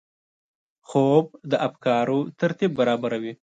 خوب 0.87 1.25
د 1.51 1.53
افکارو 1.67 2.19
ترتیب 2.39 2.71
برابروي 2.79 3.33